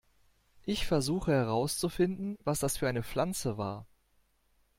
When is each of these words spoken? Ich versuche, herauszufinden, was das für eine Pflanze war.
Ich 0.65 0.87
versuche, 0.87 1.31
herauszufinden, 1.31 2.35
was 2.43 2.59
das 2.59 2.75
für 2.75 2.87
eine 2.87 3.03
Pflanze 3.03 3.59
war. 3.59 3.85